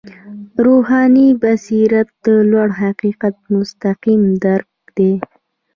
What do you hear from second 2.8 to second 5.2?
حقیقت مستقیم درک دی.